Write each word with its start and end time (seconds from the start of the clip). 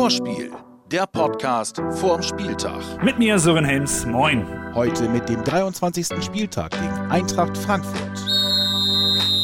Vorspiel, 0.00 0.50
der 0.90 1.06
Podcast 1.06 1.76
vorm 1.90 2.22
Spieltag. 2.22 3.04
Mit 3.04 3.18
mir 3.18 3.38
Sören 3.38 3.66
Helms, 3.66 4.06
moin. 4.06 4.46
Heute 4.74 5.06
mit 5.10 5.28
dem 5.28 5.44
23. 5.44 6.24
Spieltag 6.24 6.70
gegen 6.70 7.10
Eintracht 7.10 7.54
Frankfurt. 7.58 8.18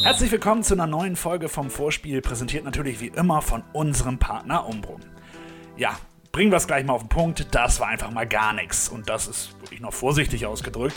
Herzlich 0.03 0.31
willkommen 0.31 0.63
zu 0.63 0.73
einer 0.73 0.87
neuen 0.87 1.15
Folge 1.15 1.47
vom 1.47 1.69
Vorspiel, 1.69 2.21
präsentiert 2.21 2.65
natürlich 2.65 2.99
wie 2.99 3.09
immer 3.09 3.43
von 3.43 3.63
unserem 3.73 4.17
Partner 4.17 4.67
Umbro. 4.67 4.99
Ja, 5.77 5.95
bringen 6.31 6.49
wir 6.49 6.57
es 6.57 6.65
gleich 6.65 6.83
mal 6.83 6.93
auf 6.93 7.03
den 7.03 7.09
Punkt, 7.09 7.53
das 7.53 7.79
war 7.79 7.89
einfach 7.89 8.09
mal 8.09 8.25
gar 8.25 8.53
nichts. 8.53 8.89
Und 8.89 9.09
das 9.09 9.27
ist 9.27 9.61
wirklich 9.61 9.79
noch 9.79 9.93
vorsichtig 9.93 10.47
ausgedrückt. 10.47 10.95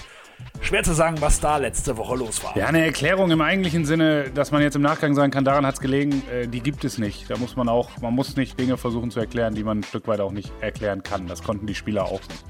Schwer 0.61 0.83
zu 0.83 0.93
sagen, 0.93 1.17
was 1.21 1.41
da 1.41 1.57
letzte 1.57 1.97
Woche 1.97 2.17
los 2.17 2.45
war. 2.45 2.57
Ja, 2.57 2.67
eine 2.67 2.85
Erklärung 2.85 3.31
im 3.31 3.41
eigentlichen 3.41 3.85
Sinne, 3.85 4.31
dass 4.31 4.51
man 4.51 4.63
jetzt 4.63 4.77
im 4.77 4.83
Nachgang 4.83 5.15
sagen 5.15 5.33
kann, 5.33 5.45
daran 5.45 5.67
hat 5.67 5.75
es 5.75 5.81
gelegen, 5.81 6.23
äh, 6.33 6.47
die 6.47 6.61
gibt 6.61 6.85
es 6.85 6.99
nicht. 6.99 7.31
Da 7.31 7.37
muss 7.39 7.57
man 7.57 7.69
auch, 7.69 7.91
man 8.01 8.15
muss 8.15 8.37
nicht 8.37 8.61
Dinge 8.61 8.77
versuchen 8.77 9.11
zu 9.11 9.21
erklären, 9.21 9.55
die 9.55 9.65
man 9.65 9.81
ein 9.81 9.83
Stück 9.83 10.07
weit 10.07 10.21
auch 10.21 10.33
nicht 10.33 10.53
erklären 10.61 11.03
kann. 11.03 11.27
Das 11.27 11.43
konnten 11.43 11.67
die 11.67 11.75
Spieler 11.75 12.05
auch 12.05 12.21
nicht. 12.21 12.45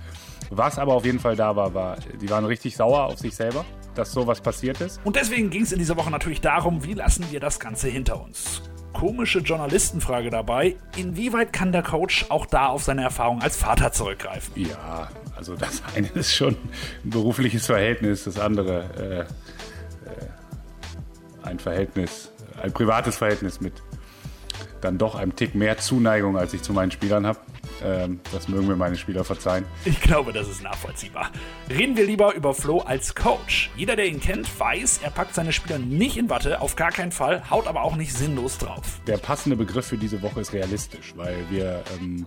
Was 0.51 0.79
aber 0.79 0.95
auf 0.95 1.05
jeden 1.05 1.21
Fall 1.21 1.37
da 1.37 1.55
war, 1.55 1.75
war, 1.75 1.97
die 2.21 2.29
waren 2.29 2.45
richtig 2.45 2.77
sauer 2.77 3.05
auf 3.05 3.21
sich 3.21 3.37
selber, 3.37 3.65
dass 3.95 4.13
sowas 4.13 4.41
passiert 4.41 4.81
ist. 4.81 5.01
Und 5.05 5.15
deswegen 5.15 5.49
ging 5.49 5.63
es 5.63 5.71
in 5.71 5.79
dieser 5.79 5.97
Woche 5.97 6.11
natürlich 6.11 6.41
darum, 6.41 6.85
wie 6.85 6.95
lassen 6.95 7.25
wir 7.31 7.39
das 7.39 7.61
Ganze 7.61 7.89
hinter 7.89 8.21
uns? 8.21 8.63
Komische 8.93 9.41
Journalistenfrage 9.41 10.31
dabei. 10.31 10.77
Inwieweit 10.97 11.53
kann 11.53 11.73
der 11.73 11.83
Coach 11.83 12.27
auch 12.29 12.47
da 12.47 12.67
auf 12.67 12.85
seine 12.85 13.03
Erfahrung 13.03 13.43
als 13.43 13.57
Vater 13.57 13.93
zurückgreifen? 13.93 14.55
Ja, 14.57 15.09
also 15.37 15.57
das 15.57 15.83
eine 15.95 16.09
ist 16.09 16.35
schon 16.35 16.57
ein 17.05 17.11
berufliches 17.11 17.67
Verhältnis, 17.67 18.25
das 18.25 18.39
andere 18.39 18.85
äh, 18.97 19.21
äh, 19.21 19.27
ein 21.43 21.59
Verhältnis, 21.59 22.31
ein 22.63 22.73
privates 22.73 23.19
Verhältnis 23.19 23.61
mit 23.61 23.75
dann 24.81 24.99
doch 24.99 25.15
einem 25.15 25.37
Tick 25.37 25.55
mehr 25.55 25.79
Zuneigung, 25.79 26.37
als 26.39 26.55
ich 26.55 26.63
zu 26.63 26.73
meinen 26.73 26.91
Spielern 26.91 27.27
habe. 27.27 27.39
Ähm, 27.85 28.21
das 28.33 28.49
mögen 28.49 28.67
mir 28.67 28.77
meine 28.77 28.97
Spieler 28.97 29.25
verzeihen. 29.25 29.65
Ich 29.85 30.01
glaube, 30.01 30.33
das 30.33 30.49
ist 30.49 30.63
nachvollziehbar. 30.63 31.31
Reden 31.69 31.97
wir 31.97 32.05
lieber 32.05 32.35
über 32.35 32.55
Flo 32.55 32.81
als 32.81 33.15
Coach. 33.15 33.71
Jeder, 33.77 33.97
der 33.97 34.07
ihn 34.07 34.21
kennt, 34.21 34.49
weiß, 34.59 35.01
er 35.03 35.11
packt 35.11 35.35
seine 35.35 35.53
Spieler 35.53 35.79
nicht 35.79 36.17
in 36.17 36.31
Watte, 36.31 36.61
auf 36.61 36.77
gar 36.77 36.91
keinen 36.91 37.13
Fall, 37.13 37.49
haut 37.51 37.67
aber 37.67 37.83
auch 37.83 37.97
nicht 37.97 38.13
sinnlos 38.13 38.59
drauf. 38.59 39.01
Der 39.07 39.17
passende 39.17 39.57
Begriff 39.57 39.87
für 39.87 39.99
diese 39.99 40.23
Woche 40.23 40.41
ist 40.41 40.53
realistisch, 40.53 41.15
weil 41.17 41.37
wir 41.51 41.83
ähm, 42.01 42.27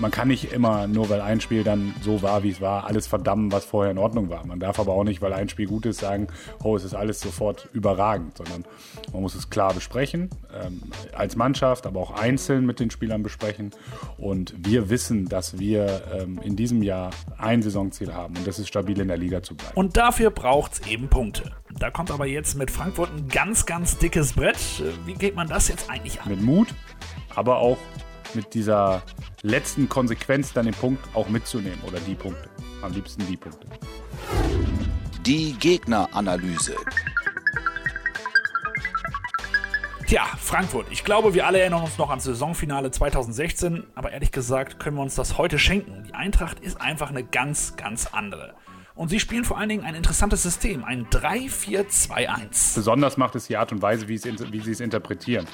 man 0.00 0.10
kann 0.10 0.28
nicht 0.28 0.52
immer, 0.52 0.86
nur 0.86 1.10
weil 1.10 1.20
ein 1.20 1.40
Spiel 1.40 1.62
dann 1.62 1.94
so 2.02 2.22
war, 2.22 2.42
wie 2.42 2.50
es 2.50 2.60
war, 2.60 2.86
alles 2.86 3.06
verdammen, 3.06 3.52
was 3.52 3.64
vorher 3.64 3.90
in 3.90 3.98
Ordnung 3.98 4.30
war. 4.30 4.46
Man 4.46 4.58
darf 4.58 4.80
aber 4.80 4.94
auch 4.94 5.04
nicht, 5.04 5.20
weil 5.20 5.32
ein 5.32 5.48
Spiel 5.48 5.66
gut 5.66 5.86
ist, 5.86 6.00
sagen, 6.00 6.28
oh, 6.62 6.74
es 6.74 6.84
ist 6.84 6.94
alles 6.94 7.20
sofort 7.20 7.68
überragend, 7.72 8.36
sondern 8.38 8.64
man 9.12 9.22
muss 9.22 9.34
es 9.34 9.50
klar 9.50 9.74
besprechen, 9.74 10.30
ähm, 10.58 10.82
als 11.12 11.36
Mannschaft, 11.36 11.86
aber 11.86 12.00
auch 12.00 12.12
einzeln 12.12 12.64
mit 12.64 12.80
den 12.80 12.90
Spielern 12.90 13.22
besprechen. 13.22 13.72
Und 14.16 14.39
wir 14.56 14.90
wissen, 14.90 15.26
dass 15.26 15.58
wir 15.58 16.02
ähm, 16.12 16.40
in 16.42 16.56
diesem 16.56 16.82
Jahr 16.82 17.10
ein 17.38 17.62
Saisonziel 17.62 18.14
haben 18.14 18.36
und 18.36 18.46
das 18.46 18.58
ist 18.58 18.68
stabil 18.68 18.98
in 19.00 19.08
der 19.08 19.16
Liga 19.16 19.42
zu 19.42 19.56
bleiben. 19.56 19.72
Und 19.74 19.96
dafür 19.96 20.30
braucht 20.30 20.72
es 20.74 20.86
eben 20.86 21.08
Punkte. 21.08 21.50
Da 21.78 21.90
kommt 21.90 22.10
aber 22.10 22.26
jetzt 22.26 22.56
mit 22.56 22.70
Frankfurt 22.70 23.10
ein 23.10 23.28
ganz, 23.28 23.66
ganz 23.66 23.98
dickes 23.98 24.34
Brett. 24.34 24.58
Wie 25.06 25.14
geht 25.14 25.34
man 25.34 25.48
das 25.48 25.68
jetzt 25.68 25.90
eigentlich 25.90 26.20
an? 26.20 26.28
Mit 26.30 26.40
Mut, 26.40 26.68
aber 27.34 27.58
auch 27.58 27.78
mit 28.34 28.54
dieser 28.54 29.02
letzten 29.42 29.88
Konsequenz 29.88 30.52
dann 30.52 30.66
den 30.66 30.74
Punkt 30.74 31.04
auch 31.14 31.28
mitzunehmen 31.28 31.80
oder 31.86 31.98
die 32.00 32.14
Punkte. 32.14 32.48
Am 32.82 32.92
liebsten 32.92 33.26
die 33.26 33.36
Punkte. 33.36 33.66
Die 35.26 35.54
Gegneranalyse. 35.54 36.76
Tja, 40.10 40.26
Frankfurt. 40.40 40.86
Ich 40.90 41.04
glaube, 41.04 41.34
wir 41.34 41.46
alle 41.46 41.60
erinnern 41.60 41.84
uns 41.84 41.96
noch 41.96 42.10
ans 42.10 42.24
Saisonfinale 42.24 42.90
2016, 42.90 43.84
aber 43.94 44.10
ehrlich 44.10 44.32
gesagt 44.32 44.80
können 44.80 44.96
wir 44.96 45.02
uns 45.02 45.14
das 45.14 45.38
heute 45.38 45.56
schenken. 45.56 46.02
Die 46.08 46.14
Eintracht 46.14 46.58
ist 46.58 46.80
einfach 46.80 47.10
eine 47.10 47.22
ganz, 47.22 47.76
ganz 47.76 48.08
andere. 48.08 48.54
Und 48.96 49.10
sie 49.10 49.20
spielen 49.20 49.44
vor 49.44 49.56
allen 49.56 49.68
Dingen 49.68 49.84
ein 49.84 49.94
interessantes 49.94 50.42
System, 50.42 50.82
ein 50.82 51.06
3-4-2-1. 51.10 52.74
Besonders 52.74 53.18
macht 53.18 53.36
es 53.36 53.46
die 53.46 53.56
Art 53.56 53.70
und 53.70 53.82
Weise, 53.82 54.08
wie 54.08 54.18
sie 54.18 54.30
es 54.72 54.80
interpretieren 54.80 55.46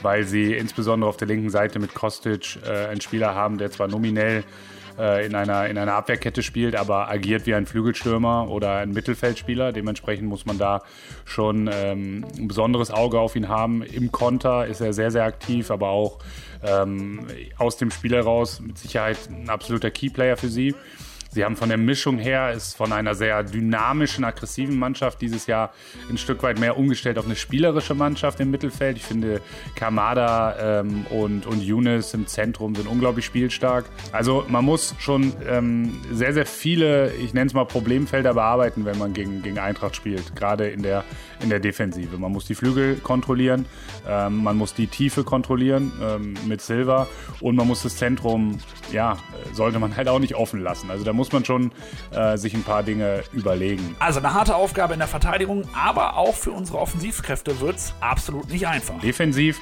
weil 0.00 0.22
sie 0.22 0.54
insbesondere 0.54 1.08
auf 1.08 1.16
der 1.16 1.26
linken 1.26 1.50
Seite 1.50 1.80
mit 1.80 1.92
Kostic 1.92 2.56
äh, 2.64 2.86
einen 2.86 3.00
Spieler 3.00 3.34
haben, 3.34 3.58
der 3.58 3.72
zwar 3.72 3.88
nominell 3.88 4.44
äh, 4.98 5.24
in, 5.24 5.34
einer, 5.34 5.68
in 5.68 5.78
einer 5.78 5.94
Abwehrkette 5.94 6.42
spielt, 6.42 6.76
aber 6.76 7.08
agiert 7.08 7.46
wie 7.46 7.54
ein 7.54 7.66
Flügelstürmer 7.66 8.48
oder 8.48 8.76
ein 8.76 8.90
Mittelfeldspieler. 8.90 9.72
Dementsprechend 9.72 10.28
muss 10.28 10.46
man 10.46 10.58
da 10.58 10.82
schon 11.24 11.70
ähm, 11.72 12.26
ein 12.36 12.48
besonderes 12.48 12.90
Auge 12.90 13.20
auf 13.20 13.36
ihn 13.36 13.48
haben. 13.48 13.82
Im 13.82 14.12
Konter 14.12 14.66
ist 14.66 14.80
er 14.80 14.92
sehr, 14.92 15.10
sehr 15.10 15.24
aktiv, 15.24 15.70
aber 15.70 15.88
auch 15.88 16.18
ähm, 16.62 17.26
aus 17.56 17.76
dem 17.76 17.90
Spiel 17.90 18.14
heraus 18.14 18.60
mit 18.60 18.78
Sicherheit 18.78 19.18
ein 19.30 19.48
absoluter 19.48 19.90
Keyplayer 19.90 20.36
für 20.36 20.48
sie. 20.48 20.74
Sie 21.30 21.44
haben 21.44 21.56
von 21.56 21.68
der 21.68 21.76
Mischung 21.76 22.18
her, 22.18 22.52
ist 22.52 22.74
von 22.74 22.92
einer 22.92 23.14
sehr 23.14 23.42
dynamischen, 23.42 24.24
aggressiven 24.24 24.78
Mannschaft 24.78 25.20
dieses 25.20 25.46
Jahr 25.46 25.74
ein 26.08 26.16
Stück 26.16 26.42
weit 26.42 26.58
mehr 26.58 26.78
umgestellt 26.78 27.18
auf 27.18 27.26
eine 27.26 27.36
spielerische 27.36 27.94
Mannschaft 27.94 28.40
im 28.40 28.50
Mittelfeld. 28.50 28.96
Ich 28.96 29.04
finde, 29.04 29.42
Kamada 29.74 30.80
ähm, 30.80 31.06
und, 31.10 31.46
und 31.46 31.62
Younes 31.62 32.14
im 32.14 32.26
Zentrum 32.26 32.74
sind 32.74 32.88
unglaublich 32.88 33.26
spielstark. 33.26 33.84
Also 34.10 34.46
man 34.48 34.64
muss 34.64 34.94
schon 34.98 35.34
ähm, 35.46 36.00
sehr, 36.10 36.32
sehr 36.32 36.46
viele, 36.46 37.12
ich 37.14 37.34
nenne 37.34 37.48
es 37.48 37.54
mal 37.54 37.66
Problemfelder 37.66 38.32
bearbeiten, 38.32 38.86
wenn 38.86 38.96
man 38.96 39.12
gegen, 39.12 39.42
gegen 39.42 39.58
Eintracht 39.58 39.96
spielt, 39.96 40.34
gerade 40.34 40.68
in 40.68 40.82
der, 40.82 41.04
in 41.42 41.50
der 41.50 41.60
Defensive. 41.60 42.16
Man 42.16 42.32
muss 42.32 42.46
die 42.46 42.54
Flügel 42.54 42.96
kontrollieren, 42.96 43.66
ähm, 44.08 44.42
man 44.42 44.56
muss 44.56 44.72
die 44.72 44.86
Tiefe 44.86 45.24
kontrollieren 45.24 45.92
ähm, 46.02 46.34
mit 46.46 46.62
Silva 46.62 47.06
und 47.40 47.54
man 47.54 47.66
muss 47.66 47.82
das 47.82 47.96
Zentrum, 47.96 48.58
ja, 48.92 49.18
sollte 49.52 49.78
man 49.78 49.94
halt 49.94 50.08
auch 50.08 50.20
nicht 50.20 50.34
offen 50.34 50.62
lassen. 50.62 50.90
Also 50.90 51.04
da 51.04 51.12
muss 51.12 51.27
man 51.32 51.44
schon 51.44 51.72
äh, 52.10 52.36
sich 52.36 52.54
ein 52.54 52.62
paar 52.62 52.82
Dinge 52.82 53.22
überlegen. 53.32 53.96
Also 53.98 54.18
eine 54.20 54.34
harte 54.34 54.54
Aufgabe 54.54 54.92
in 54.92 54.98
der 54.98 55.08
Verteidigung, 55.08 55.68
aber 55.74 56.16
auch 56.16 56.34
für 56.34 56.52
unsere 56.52 56.78
Offensivkräfte 56.78 57.60
wird 57.60 57.76
es 57.76 57.94
absolut 58.00 58.50
nicht 58.50 58.66
einfach. 58.66 58.98
Defensiv 59.00 59.60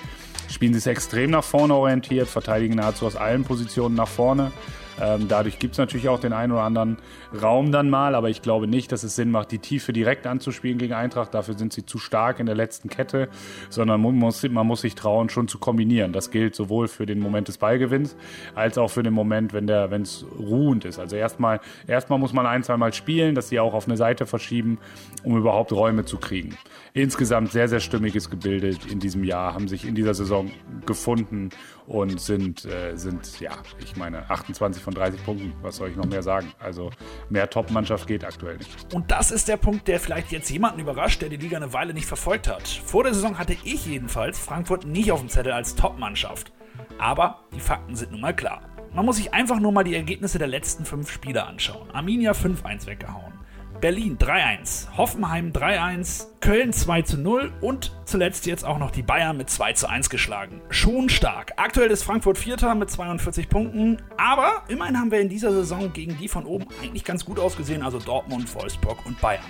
spielen 0.51 0.73
sie 0.73 0.79
es 0.79 0.87
extrem 0.87 1.31
nach 1.31 1.45
vorne 1.45 1.75
orientiert, 1.75 2.29
verteidigen 2.29 2.77
nahezu 2.77 3.07
aus 3.07 3.17
allen 3.17 3.45
Positionen 3.45 3.95
nach 3.95 4.09
vorne. 4.09 4.53
Ähm, 5.01 5.29
dadurch 5.29 5.59
gibt 5.59 5.73
es 5.73 5.79
natürlich 5.79 6.09
auch 6.09 6.21
den 6.21 6.33
einen 6.33 6.53
oder 6.53 6.63
anderen 6.63 6.99
Raum 7.41 7.73
dann 7.73 7.91
mal, 7.91 8.15
aber 8.15 8.31
ich 8.31 8.43
glaube 8.43 8.67
nicht, 8.67 8.93
dass 8.93 9.03
es 9.03 9.17
Sinn 9.17 9.31
macht, 9.31 9.51
die 9.53 9.59
Tiefe 9.59 9.93
direkt 9.93 10.27
anzuspielen 10.27 10.79
gegen 10.79 10.95
Eintracht. 10.95 11.35
Dafür 11.35 11.57
sind 11.59 11.73
sie 11.73 11.85
zu 11.85 11.99
stark 11.99 12.41
in 12.41 12.47
der 12.47 12.55
letzten 12.55 12.89
Kette, 12.89 13.29
sondern 13.69 14.01
man 14.01 14.15
muss, 14.15 14.43
man 14.49 14.67
muss 14.67 14.81
sich 14.81 14.95
trauen, 14.95 15.29
schon 15.29 15.49
zu 15.49 15.59
kombinieren. 15.59 16.13
Das 16.13 16.31
gilt 16.31 16.55
sowohl 16.55 16.89
für 16.89 17.07
den 17.07 17.21
Moment 17.21 17.49
des 17.49 17.59
Ballgewinns 17.59 18.17
als 18.55 18.79
auch 18.79 18.89
für 18.89 19.03
den 19.03 19.15
Moment, 19.15 19.53
wenn 19.53 19.69
es 20.03 20.25
ruhend 20.39 20.85
ist. 20.85 20.99
Also 20.99 21.17
erstmal, 21.17 21.61
erstmal 21.87 22.19
muss 22.19 22.33
man 22.33 22.47
ein, 22.47 22.63
zweimal 22.63 22.93
spielen, 22.93 23.35
dass 23.35 23.49
sie 23.49 23.61
auch 23.61 23.75
auf 23.75 23.87
eine 23.87 23.97
Seite 23.97 24.27
verschieben, 24.27 24.79
um 25.23 25.37
überhaupt 25.37 25.73
Räume 25.73 26.05
zu 26.05 26.19
kriegen. 26.19 26.57
Insgesamt 26.95 27.53
sehr, 27.53 27.69
sehr 27.69 27.81
stimmiges 27.81 28.31
Gebilde 28.31 28.75
in 28.91 29.01
diesem 29.01 29.25
Jahr, 29.25 29.55
haben 29.55 29.69
sich 29.69 29.87
in 29.87 29.95
dieser 29.95 30.15
Saison 30.15 30.51
gefunden 30.87 31.51
und 31.87 32.21
sind, 32.21 32.65
äh, 32.65 32.97
sind 32.97 33.39
ja, 33.41 33.53
ich 33.79 33.97
meine, 33.97 34.31
28 34.31 34.83
von 34.87 34.95
30 34.95 35.25
Punkten. 35.25 35.53
Was 35.63 35.77
soll 35.77 35.91
ich 35.91 35.97
noch 35.97 36.07
mehr 36.07 36.23
sagen? 36.23 36.53
Also 36.61 36.91
mehr 37.29 37.51
Top-Mannschaft 37.51 38.07
geht 38.07 38.25
aktuell 38.25 38.57
nicht. 38.57 38.95
Und 38.95 39.11
das 39.11 39.33
ist 39.33 39.49
der 39.49 39.57
Punkt, 39.57 39.89
der 39.89 39.99
vielleicht 39.99 40.31
jetzt 40.31 40.49
jemanden 40.49 40.79
überrascht, 40.79 41.21
der 41.23 41.29
die 41.29 41.37
Liga 41.37 41.57
eine 41.57 41.73
Weile 41.73 41.93
nicht 41.93 42.07
verfolgt 42.07 42.47
hat. 42.47 42.69
Vor 42.69 43.03
der 43.03 43.13
Saison 43.13 43.37
hatte 43.37 43.57
ich 43.65 43.85
jedenfalls 43.85 44.39
Frankfurt 44.39 44.87
nicht 44.87 45.11
auf 45.11 45.19
dem 45.19 45.29
Zettel 45.29 45.53
als 45.53 45.75
Top-Mannschaft. 45.75 46.53
Aber 46.99 47.41
die 47.53 47.61
Fakten 47.61 47.97
sind 47.97 48.13
nun 48.13 48.21
mal 48.21 48.37
klar. 48.37 48.63
Man 48.95 49.05
muss 49.05 49.17
sich 49.17 49.35
einfach 49.35 49.59
nur 49.59 49.73
mal 49.73 49.83
die 49.83 49.97
Ergebnisse 49.97 50.39
der 50.39 50.47
letzten 50.47 50.85
fünf 50.85 51.11
Spiele 51.11 51.45
anschauen. 51.45 51.91
Arminia 51.91 52.31
5-1 52.31 52.87
weggehauen. 52.87 53.36
Berlin 53.81 54.17
3-1, 54.17 54.97
Hoffenheim 54.97 55.53
3-1, 55.53 56.27
Köln 56.41 56.73
2-0 56.73 57.51
und 57.61 57.93
zuletzt 58.05 58.47
jetzt 58.47 58.65
auch 58.65 58.79
noch 58.79 58.91
die 58.91 59.03
Bayern 59.03 59.37
mit 59.37 59.49
2-1 59.49 60.09
geschlagen. 60.09 60.63
Schon 60.71 61.09
stark. 61.09 61.53
Aktuell 61.57 61.91
ist 61.91 62.03
Frankfurt 62.03 62.39
Vierter 62.39 62.75
mit 62.75 62.91
42 62.91 63.49
Punkten, 63.49 64.03
aber 64.17 64.63
immerhin 64.69 64.99
haben 64.99 65.11
wir 65.11 65.21
in 65.21 65.29
dieser 65.29 65.53
Saison 65.53 65.93
gegen 65.93 66.17
die 66.19 66.29
von 66.29 66.47
oben 66.47 66.67
eigentlich 66.83 67.05
ganz 67.05 67.25
gut 67.25 67.39
ausgesehen, 67.39 67.83
also 67.83 67.99
Dortmund, 67.99 68.53
Wolfsburg 68.55 69.05
und 69.05 69.21
Bayern. 69.21 69.45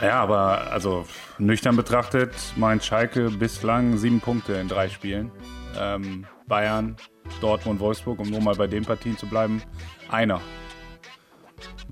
Ja, 0.00 0.20
aber 0.20 0.70
also 0.70 1.06
nüchtern 1.38 1.76
betrachtet 1.76 2.34
meint 2.56 2.84
Schalke 2.84 3.30
bislang 3.30 3.96
sieben 3.96 4.20
Punkte 4.20 4.54
in 4.54 4.68
drei 4.68 4.88
Spielen. 4.88 5.30
Ähm, 5.78 6.26
Bayern, 6.46 6.96
Dortmund, 7.40 7.80
Wolfsburg, 7.80 8.18
um 8.18 8.28
nur 8.28 8.40
mal 8.40 8.54
bei 8.54 8.66
den 8.66 8.84
Partien 8.84 9.16
zu 9.16 9.26
bleiben, 9.26 9.62
einer. 10.08 10.40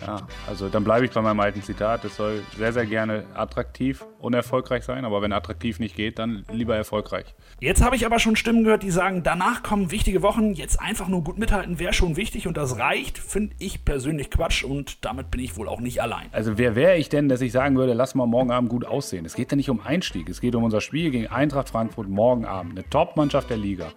Ja, 0.00 0.26
also 0.46 0.68
dann 0.68 0.84
bleibe 0.84 1.04
ich 1.04 1.12
bei 1.12 1.20
meinem 1.20 1.40
alten 1.40 1.62
Zitat. 1.62 2.04
Es 2.04 2.16
soll 2.16 2.42
sehr, 2.56 2.72
sehr 2.72 2.86
gerne 2.86 3.24
attraktiv 3.34 4.06
und 4.18 4.34
erfolgreich 4.34 4.84
sein, 4.84 5.04
aber 5.04 5.22
wenn 5.22 5.32
attraktiv 5.32 5.78
nicht 5.78 5.96
geht, 5.96 6.18
dann 6.18 6.44
lieber 6.52 6.76
erfolgreich. 6.76 7.34
Jetzt 7.60 7.82
habe 7.82 7.96
ich 7.96 8.06
aber 8.06 8.18
schon 8.18 8.36
Stimmen 8.36 8.64
gehört, 8.64 8.82
die 8.82 8.90
sagen, 8.90 9.22
danach 9.22 9.62
kommen 9.62 9.90
wichtige 9.90 10.22
Wochen, 10.22 10.54
jetzt 10.54 10.80
einfach 10.80 11.08
nur 11.08 11.24
gut 11.24 11.38
mithalten 11.38 11.78
wäre 11.78 11.92
schon 11.92 12.16
wichtig 12.16 12.46
und 12.46 12.56
das 12.56 12.78
reicht, 12.78 13.18
finde 13.18 13.54
ich 13.58 13.84
persönlich 13.84 14.30
Quatsch 14.30 14.64
und 14.64 15.04
damit 15.04 15.30
bin 15.30 15.40
ich 15.40 15.56
wohl 15.56 15.68
auch 15.68 15.80
nicht 15.80 16.02
allein. 16.02 16.26
Also 16.32 16.58
wer 16.58 16.74
wäre 16.74 16.96
ich 16.96 17.08
denn, 17.08 17.28
dass 17.28 17.40
ich 17.40 17.52
sagen 17.52 17.76
würde, 17.76 17.94
lass 17.94 18.14
mal 18.14 18.26
morgen 18.26 18.50
Abend 18.50 18.70
gut 18.70 18.84
aussehen? 18.84 19.24
Es 19.24 19.34
geht 19.34 19.50
ja 19.50 19.56
nicht 19.56 19.70
um 19.70 19.80
Einstieg, 19.80 20.28
es 20.28 20.40
geht 20.40 20.54
um 20.54 20.64
unser 20.64 20.80
Spiel 20.80 21.10
gegen 21.10 21.26
Eintracht 21.28 21.68
Frankfurt 21.68 22.08
morgen 22.08 22.44
Abend, 22.44 22.78
eine 22.78 22.88
Top-Mannschaft 22.88 23.50
der 23.50 23.56
Liga. 23.56 23.92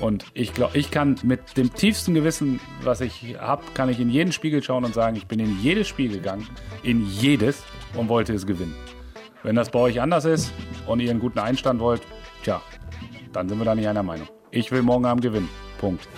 Und 0.00 0.26
ich 0.34 0.54
glaube, 0.54 0.76
ich 0.76 0.90
kann 0.90 1.16
mit 1.22 1.56
dem 1.56 1.72
tiefsten 1.72 2.14
Gewissen, 2.14 2.60
was 2.82 3.00
ich 3.00 3.36
habe, 3.38 3.62
kann 3.74 3.88
ich 3.88 4.00
in 4.00 4.10
jeden 4.10 4.32
Spiegel 4.32 4.62
schauen 4.62 4.84
und 4.84 4.94
sagen, 4.94 5.03
ich 5.12 5.26
bin 5.26 5.40
in 5.40 5.60
jedes 5.60 5.88
Spiel 5.88 6.10
gegangen, 6.10 6.46
in 6.82 7.06
jedes 7.06 7.62
und 7.94 8.08
wollte 8.08 8.32
es 8.32 8.46
gewinnen. 8.46 8.74
Wenn 9.42 9.56
das 9.56 9.70
bei 9.70 9.78
euch 9.78 10.00
anders 10.00 10.24
ist 10.24 10.52
und 10.86 11.00
ihr 11.00 11.10
einen 11.10 11.20
guten 11.20 11.38
Einstand 11.38 11.80
wollt, 11.80 12.02
tja, 12.42 12.62
dann 13.32 13.48
sind 13.48 13.58
wir 13.58 13.64
da 13.64 13.74
nicht 13.74 13.86
einer 13.86 14.02
Meinung. 14.02 14.28
Ich 14.50 14.70
will 14.72 14.82
morgen 14.82 15.04
Abend 15.04 15.22
gewinnen. 15.22 15.48
Punkt. 15.78 16.08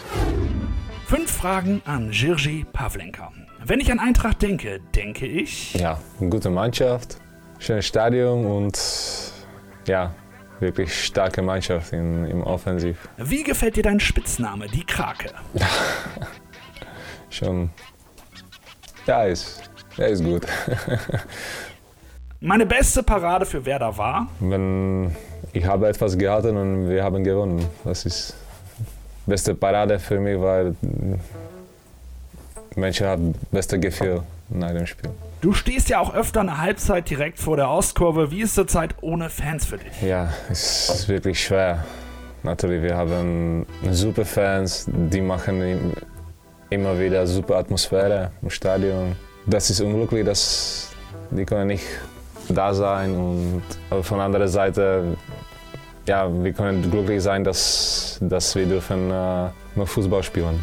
Fünf 1.06 1.30
Fragen 1.30 1.82
an 1.84 2.10
Jirgi 2.12 2.64
Pavlenka. 2.72 3.32
Wenn 3.64 3.80
ich 3.80 3.90
an 3.90 3.98
Eintracht 3.98 4.42
denke, 4.42 4.80
denke 4.94 5.26
ich. 5.26 5.74
Ja, 5.74 6.00
eine 6.20 6.30
gute 6.30 6.50
Mannschaft, 6.50 7.18
schönes 7.58 7.86
Stadion 7.86 8.46
und 8.46 8.78
ja, 9.88 10.14
wirklich 10.60 11.04
starke 11.04 11.42
Mannschaft 11.42 11.92
im, 11.92 12.24
im 12.26 12.42
Offensiv. 12.42 13.08
Wie 13.16 13.42
gefällt 13.42 13.76
dir 13.76 13.82
dein 13.82 14.00
Spitzname, 14.00 14.68
die 14.68 14.84
Krake? 14.84 15.30
Schon. 17.30 17.70
Ja, 19.06 19.24
ist, 19.24 19.62
ja, 19.96 20.06
ist 20.06 20.24
gut. 20.24 20.46
Meine 22.40 22.66
beste 22.66 23.02
Parade 23.02 23.46
für 23.46 23.64
Werder 23.64 23.96
war? 23.96 24.26
Wenn 24.40 25.14
ich 25.52 25.64
habe 25.64 25.88
etwas 25.88 26.18
gehalten 26.18 26.56
und 26.56 26.88
wir 26.88 27.02
haben 27.02 27.24
gewonnen. 27.24 27.66
Das 27.84 28.04
ist 28.04 28.34
die 28.78 29.30
beste 29.30 29.54
Parade 29.54 29.98
für 29.98 30.20
mich, 30.20 30.38
weil 30.38 30.74
Menschen 32.74 33.06
haben 33.06 33.32
das 33.32 33.50
beste 33.50 33.80
Gefühl 33.80 34.22
nach 34.50 34.72
dem 34.72 34.86
Spiel. 34.86 35.10
Du 35.40 35.52
stehst 35.52 35.88
ja 35.88 35.98
auch 35.98 36.14
öfter 36.14 36.40
eine 36.40 36.58
Halbzeit 36.58 37.08
direkt 37.08 37.38
vor 37.38 37.56
der 37.56 37.70
Ostkurve. 37.70 38.30
Wie 38.30 38.42
ist 38.42 38.54
zur 38.54 38.66
Zeit 38.66 38.94
ohne 39.00 39.30
Fans 39.30 39.64
für 39.64 39.78
dich? 39.78 40.02
Ja, 40.02 40.32
es 40.50 40.90
ist 40.90 41.08
wirklich 41.08 41.42
schwer. 41.42 41.84
Natürlich, 42.42 42.82
wir 42.82 42.96
haben 42.96 43.66
super 43.90 44.24
Fans, 44.24 44.86
die 44.88 45.20
machen 45.20 45.94
immer 46.70 46.98
wieder 46.98 47.26
super 47.26 47.56
Atmosphäre 47.56 48.30
im 48.42 48.50
Stadion. 48.50 49.16
Das 49.46 49.70
ist 49.70 49.80
unglücklich, 49.80 50.24
dass 50.24 50.90
die 51.30 51.44
können 51.44 51.68
nicht 51.68 51.84
da 52.48 52.72
sein 52.74 53.14
und 53.14 53.62
von 54.04 54.18
der 54.18 54.26
anderen 54.26 54.48
Seite 54.48 55.16
ja, 56.06 56.28
wir 56.30 56.52
können 56.52 56.88
glücklich 56.88 57.22
sein, 57.22 57.42
dass, 57.42 58.18
dass 58.20 58.54
wir 58.54 58.66
dürfen 58.66 59.10
äh, 59.10 59.48
noch 59.74 59.88
Fußball 59.88 60.22
spielen. 60.22 60.62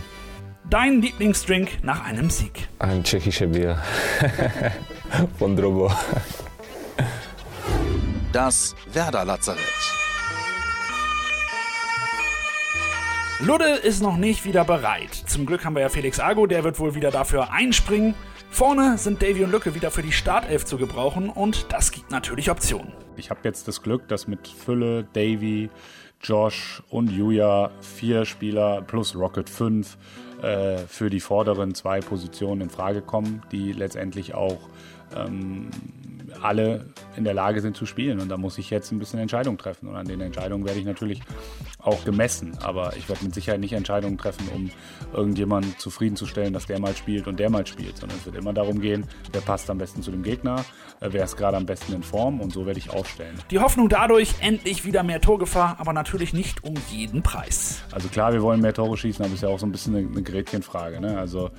Dein 0.69 1.01
Lieblingsdrink 1.01 1.83
nach 1.83 2.05
einem 2.05 2.29
Sieg? 2.29 2.67
Ein 2.79 3.03
tschechisches 3.03 3.51
Bier 3.51 3.77
von 5.37 5.55
Drobo. 5.55 5.91
Das 8.31 8.73
Werder 8.93 9.25
Lazarett. 9.25 10.02
Ludde 13.45 13.65
ist 13.65 14.01
noch 14.01 14.15
nicht 14.15 14.45
wieder 14.45 14.63
bereit. 14.63 15.13
Zum 15.13 15.45
Glück 15.45 15.65
haben 15.65 15.75
wir 15.75 15.81
ja 15.81 15.89
Felix 15.89 16.17
Ago, 16.17 16.47
der 16.47 16.63
wird 16.63 16.79
wohl 16.79 16.95
wieder 16.95 17.11
dafür 17.11 17.51
einspringen. 17.51 18.15
Vorne 18.49 18.97
sind 18.97 19.21
Davy 19.21 19.43
und 19.43 19.51
Lücke 19.51 19.75
wieder 19.75 19.91
für 19.91 20.01
die 20.01 20.13
Startelf 20.13 20.63
zu 20.63 20.77
gebrauchen 20.77 21.29
und 21.29 21.65
das 21.73 21.91
gibt 21.91 22.09
natürlich 22.09 22.49
Optionen. 22.49 22.93
Ich 23.17 23.29
habe 23.29 23.41
jetzt 23.43 23.67
das 23.67 23.81
Glück, 23.81 24.07
dass 24.07 24.27
mit 24.29 24.47
Fülle, 24.47 25.03
Davy, 25.11 25.69
Josh 26.21 26.81
und 26.89 27.11
Julia 27.11 27.71
vier 27.81 28.23
Spieler 28.23 28.81
plus 28.81 29.13
Rocket 29.13 29.49
fünf 29.49 29.97
äh, 30.41 30.77
für 30.77 31.09
die 31.09 31.19
vorderen 31.19 31.75
zwei 31.75 31.99
Positionen 31.99 32.61
in 32.61 32.69
Frage 32.69 33.01
kommen, 33.01 33.41
die 33.51 33.73
letztendlich 33.73 34.35
auch 34.35 34.69
ähm, 35.13 35.69
alle 36.41 36.85
in 37.15 37.23
der 37.23 37.33
Lage 37.33 37.61
sind 37.61 37.77
zu 37.77 37.85
spielen. 37.85 38.19
Und 38.19 38.29
da 38.29 38.37
muss 38.37 38.57
ich 38.57 38.69
jetzt 38.69 38.91
ein 38.91 38.99
bisschen 38.99 39.19
Entscheidungen 39.19 39.57
treffen. 39.57 39.87
Und 39.87 39.95
an 39.95 40.07
den 40.07 40.21
Entscheidungen 40.21 40.65
werde 40.65 40.79
ich 40.79 40.85
natürlich 40.85 41.21
auch 41.79 42.03
gemessen. 42.05 42.57
Aber 42.61 42.95
ich 42.97 43.07
werde 43.09 43.23
mit 43.23 43.33
Sicherheit 43.33 43.59
nicht 43.59 43.73
Entscheidungen 43.73 44.17
treffen, 44.17 44.47
um 44.53 44.71
irgendjemanden 45.13 45.75
zufriedenzustellen, 45.77 46.53
dass 46.53 46.65
der 46.65 46.79
mal 46.79 46.95
spielt 46.95 47.27
und 47.27 47.39
der 47.39 47.49
mal 47.49 47.65
spielt. 47.67 47.97
Sondern 47.97 48.17
es 48.17 48.25
wird 48.25 48.35
immer 48.35 48.53
darum 48.53 48.81
gehen, 48.81 49.05
wer 49.31 49.41
passt 49.41 49.69
am 49.69 49.77
besten 49.77 50.01
zu 50.01 50.11
dem 50.11 50.23
Gegner, 50.23 50.63
äh, 50.99 51.09
wer 51.11 51.23
ist 51.23 51.37
gerade 51.37 51.57
am 51.57 51.65
besten 51.65 51.93
in 51.93 52.03
Form. 52.03 52.41
Und 52.41 52.53
so 52.53 52.65
werde 52.65 52.79
ich 52.79 52.89
aufstellen. 52.89 53.37
Die 53.51 53.59
Hoffnung 53.59 53.89
dadurch, 53.89 54.35
endlich 54.39 54.85
wieder 54.85 55.03
mehr 55.03 55.21
Torgefahr, 55.21 55.77
aber 55.79 55.93
natürlich 55.93 56.33
nicht 56.33 56.63
um 56.63 56.73
jeden 56.89 57.23
Preis. 57.23 57.83
Also 57.91 58.07
klar, 58.07 58.33
wir 58.33 58.41
wollen 58.41 58.61
mehr 58.61 58.73
Tore 58.73 58.97
schießen, 58.97 59.23
aber 59.23 59.33
es 59.33 59.39
ist 59.39 59.43
ja 59.43 59.49
auch 59.49 59.59
so 59.59 59.65
ein 59.65 59.71
bisschen 59.71 59.95
eine, 59.95 60.07
eine 60.07 60.23
Gretchenfrage. 60.23 60.99
Ne? 60.99 61.17
Also 61.17 61.49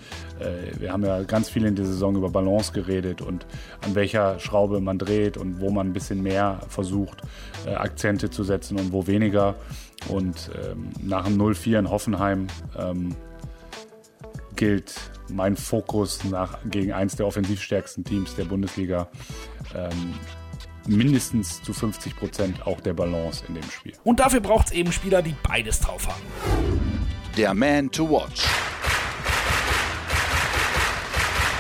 äh, 0.41 0.79
wir 0.79 0.93
haben 0.93 1.05
ja 1.05 1.23
ganz 1.23 1.49
viel 1.49 1.65
in 1.65 1.77
der 1.77 1.85
Saison 1.85 2.17
über 2.17 2.31
Balance 2.31 2.73
geredet 2.73 3.23
und 3.23 3.47
an 3.83 3.95
welcher 3.95 4.39
Schraube 4.39 4.64
man 4.67 4.99
dreht 4.99 5.37
und 5.37 5.61
wo 5.61 5.71
man 5.71 5.89
ein 5.89 5.93
bisschen 5.93 6.23
mehr 6.23 6.61
versucht, 6.69 7.23
äh, 7.67 7.75
Akzente 7.75 8.31
zu 8.31 8.45
setzen 8.45 8.79
und 8.79 8.93
wo 8.93 9.07
weniger. 9.07 9.55
Und 10.09 10.51
ähm, 10.55 10.91
nach 11.03 11.25
dem 11.25 11.41
0-4 11.41 11.79
in 11.79 11.91
Hoffenheim 11.91 12.47
ähm, 12.79 13.15
gilt 14.57 14.95
mein 15.29 15.57
Fokus 15.57 16.25
nach, 16.25 16.59
gegen 16.71 16.93
eins 16.93 17.17
der 17.17 17.27
offensivstärksten 17.27 18.05
Teams 18.05 18.35
der 18.35 18.45
Bundesliga 18.45 19.09
ähm, 19.75 20.15
mindestens 20.87 21.63
zu 21.63 21.73
50 21.73 22.17
Prozent 22.17 22.67
auch 22.67 22.81
der 22.81 22.93
Balance 22.93 23.45
in 23.49 23.55
dem 23.55 23.71
Spiel. 23.71 23.95
Und 24.05 24.21
dafür 24.21 24.41
braucht 24.41 24.67
es 24.67 24.73
eben 24.73 24.93
Spieler, 24.93 25.23
die 25.23 25.35
beides 25.43 25.81
drauf 25.81 26.07
haben. 26.07 26.23
Der 27.37 27.55
Man 27.55 27.91
to 27.91 28.09
Watch. 28.09 28.47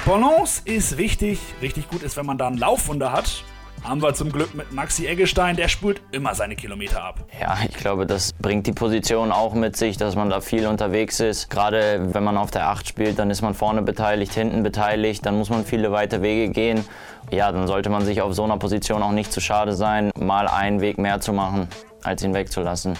Balance 0.06 0.60
ist 0.66 0.98
wichtig. 0.98 1.38
Richtig 1.62 1.88
gut 1.88 2.02
ist, 2.02 2.18
wenn 2.18 2.26
man 2.26 2.36
da 2.36 2.46
ein 2.48 2.58
Laufwunder 2.58 3.10
hat. 3.10 3.42
Haben 3.82 4.02
wir 4.02 4.12
zum 4.12 4.30
Glück 4.30 4.54
mit 4.54 4.70
Maxi 4.70 5.06
Eggestein, 5.06 5.56
der 5.56 5.68
spult 5.68 6.02
immer 6.10 6.34
seine 6.34 6.56
Kilometer 6.56 7.02
ab. 7.02 7.24
Ja, 7.40 7.56
ich 7.66 7.74
glaube, 7.74 8.04
das 8.04 8.34
bringt 8.34 8.66
die 8.66 8.72
Position 8.72 9.32
auch 9.32 9.54
mit 9.54 9.78
sich, 9.78 9.96
dass 9.96 10.14
man 10.14 10.28
da 10.28 10.42
viel 10.42 10.66
unterwegs 10.66 11.20
ist. 11.20 11.48
Gerade 11.48 12.12
wenn 12.12 12.22
man 12.22 12.36
auf 12.36 12.50
der 12.50 12.68
8 12.68 12.86
spielt, 12.86 13.18
dann 13.18 13.30
ist 13.30 13.40
man 13.40 13.54
vorne 13.54 13.80
beteiligt, 13.80 14.34
hinten 14.34 14.62
beteiligt, 14.62 15.24
dann 15.24 15.38
muss 15.38 15.48
man 15.48 15.64
viele 15.64 15.90
weite 15.90 16.20
Wege 16.20 16.52
gehen. 16.52 16.84
Ja, 17.30 17.50
dann 17.50 17.66
sollte 17.66 17.88
man 17.88 18.04
sich 18.04 18.20
auf 18.20 18.34
so 18.34 18.44
einer 18.44 18.58
Position 18.58 19.02
auch 19.02 19.12
nicht 19.12 19.32
zu 19.32 19.40
schade 19.40 19.72
sein, 19.72 20.10
mal 20.18 20.48
einen 20.48 20.82
Weg 20.82 20.98
mehr 20.98 21.22
zu 21.22 21.32
machen, 21.32 21.66
als 22.02 22.22
ihn 22.22 22.34
wegzulassen. 22.34 22.94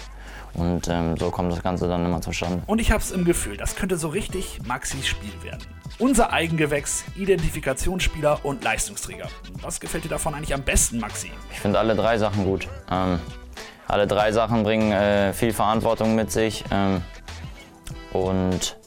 Und 0.55 0.87
ähm, 0.87 1.17
so 1.17 1.31
kommt 1.31 1.51
das 1.51 1.61
Ganze 1.61 1.87
dann 1.87 2.05
immer 2.05 2.21
zustande. 2.21 2.63
Und 2.65 2.79
ich 2.79 2.91
habe 2.91 3.01
es 3.01 3.11
im 3.11 3.25
Gefühl, 3.25 3.57
das 3.57 3.75
könnte 3.75 3.97
so 3.97 4.07
richtig 4.07 4.59
Maxis 4.65 5.07
Spiel 5.07 5.31
werden. 5.43 5.61
Unser 5.99 6.31
Eigengewächs, 6.31 7.03
Identifikationsspieler 7.15 8.43
und 8.43 8.63
Leistungsträger. 8.63 9.27
Was 9.61 9.79
gefällt 9.79 10.05
dir 10.05 10.09
davon 10.09 10.33
eigentlich 10.33 10.53
am 10.53 10.63
besten, 10.63 10.99
Maxi? 10.99 11.31
Ich 11.51 11.59
finde 11.59 11.79
alle 11.79 11.95
drei 11.95 12.17
Sachen 12.17 12.45
gut. 12.45 12.67
Ähm, 12.89 13.19
alle 13.87 14.07
drei 14.07 14.31
Sachen 14.31 14.63
bringen 14.63 14.91
äh, 14.91 15.33
viel 15.33 15.53
Verantwortung 15.53 16.15
mit 16.15 16.31
sich. 16.31 16.63
Ähm, 16.71 17.01
und 18.13 18.77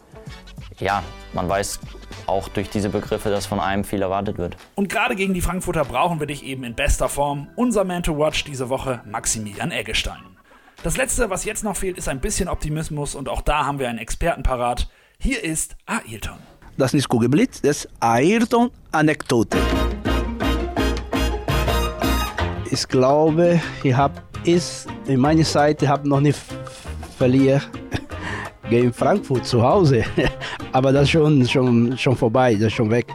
ja, 0.78 1.02
man 1.32 1.48
weiß 1.48 1.80
auch 2.26 2.48
durch 2.48 2.68
diese 2.70 2.90
Begriffe, 2.90 3.30
dass 3.30 3.46
von 3.46 3.60
einem 3.60 3.84
viel 3.84 4.02
erwartet 4.02 4.38
wird. 4.38 4.56
Und 4.74 4.88
gerade 4.88 5.16
gegen 5.16 5.34
die 5.34 5.40
Frankfurter 5.40 5.84
brauchen 5.84 6.20
wir 6.20 6.26
dich 6.26 6.44
eben 6.44 6.64
in 6.64 6.74
bester 6.74 7.08
Form. 7.08 7.48
Unser 7.56 7.84
Man 7.84 8.02
to 8.02 8.18
Watch 8.18 8.44
diese 8.44 8.68
Woche, 8.68 9.02
Maximilian 9.06 9.70
Eggestein. 9.70 10.37
Das 10.84 10.96
letzte, 10.96 11.28
was 11.28 11.44
jetzt 11.44 11.64
noch 11.64 11.76
fehlt, 11.76 11.98
ist 11.98 12.08
ein 12.08 12.20
bisschen 12.20 12.48
Optimismus 12.48 13.16
und 13.16 13.28
auch 13.28 13.40
da 13.40 13.66
haben 13.66 13.80
wir 13.80 13.88
einen 13.88 13.98
Experten 13.98 14.44
parat. 14.44 14.88
Hier 15.18 15.42
ist 15.42 15.74
Ayrton. 15.86 16.38
Das 16.76 16.94
ist 16.94 17.08
Kugelblitz, 17.08 17.60
das 17.60 17.84
ist 17.84 17.88
Ayrton-Anekdote. 17.98 19.58
Ich 22.70 22.86
glaube, 22.86 23.60
ich 23.82 23.92
habe 23.92 24.22
in 24.44 25.18
meiner 25.18 25.42
Zeit 25.42 25.82
ich 25.82 25.90
noch 26.04 26.20
nicht 26.20 26.38
verlieren 27.18 27.60
gegen 28.70 28.92
Frankfurt 28.92 29.46
zu 29.46 29.60
Hause. 29.60 30.04
aber 30.72 30.92
das 30.92 31.02
ist 31.02 31.10
schon, 31.10 31.48
schon, 31.48 31.98
schon 31.98 32.16
vorbei, 32.16 32.54
das 32.54 32.68
ist 32.68 32.74
schon 32.74 32.90
weg. 32.90 33.06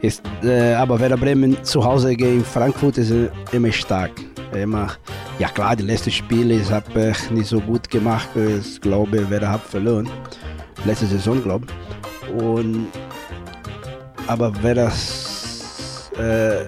Ist, 0.00 0.24
äh, 0.42 0.74
aber 0.74 0.98
Werder 0.98 1.16
Bremen 1.16 1.62
zu 1.62 1.84
Hause 1.84 2.16
gegen 2.16 2.44
Frankfurt 2.44 2.98
ist 2.98 3.12
immer 3.52 3.70
stark. 3.70 4.10
Immer, 4.52 4.96
ja 5.38 5.48
klar, 5.48 5.76
die 5.76 5.84
letzten 5.84 6.10
Spiele 6.10 6.54
ich 6.54 6.70
habe 6.70 7.10
ich 7.10 7.30
nicht 7.30 7.48
so 7.48 7.60
gut 7.60 7.88
gemacht. 7.90 8.28
Ich 8.36 8.80
glaube, 8.80 9.28
Werder 9.30 9.50
hat 9.50 9.62
verloren. 9.62 10.08
Letzte 10.84 11.06
Saison, 11.06 11.42
glaube 11.42 11.66
ich. 11.66 12.32
Und, 12.32 12.88
aber 14.26 14.52
wer 14.62 14.74
das 14.74 16.10
äh, 16.18 16.64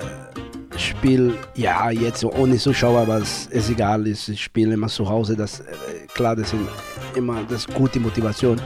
Spiel, 0.78 1.34
ja, 1.54 1.90
jetzt 1.90 2.24
ohne 2.24 2.56
Zuschauer, 2.56 3.00
aber 3.02 3.18
es 3.18 3.46
ist 3.46 3.70
egal, 3.70 4.06
ich 4.06 4.42
spiele 4.42 4.74
immer 4.74 4.88
zu 4.88 5.08
Hause. 5.08 5.36
Das, 5.36 5.60
äh, 5.60 5.64
klar, 6.12 6.36
das 6.36 6.50
sind 6.50 6.68
immer 7.14 7.42
das 7.48 7.66
gute 7.66 8.00
Motivation. 8.00 8.60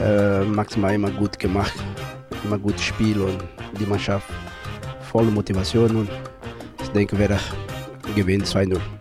Äh, 0.00 0.44
maximal 0.44 0.94
immer 0.94 1.10
gut 1.10 1.38
gemacht. 1.38 1.74
immer 2.44 2.58
gutes 2.58 2.82
Spiel 2.82 3.20
und 3.20 3.38
die 3.78 3.86
Mannschaft 3.86 4.26
volle 5.10 5.30
Motivation 5.30 5.96
und 5.96 6.10
ich 6.82 6.88
denke, 6.88 7.18
wir 7.18 7.38
gewinnen 8.14 8.44
2-0. 8.44 8.78